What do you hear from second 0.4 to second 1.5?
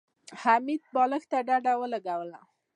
حميد بالښت ته